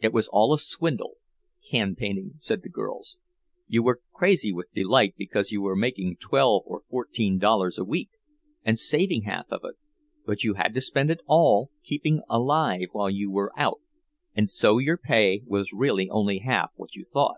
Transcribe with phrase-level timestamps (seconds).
[0.00, 1.14] It was all a swindle,
[1.70, 6.82] can painting, said the girls—you were crazy with delight because you were making twelve or
[6.90, 8.10] fourteen dollars a week,
[8.64, 9.76] and saving half of it;
[10.26, 13.80] but you had to spend it all keeping alive while you were out,
[14.34, 17.36] and so your pay was really only half what you thought.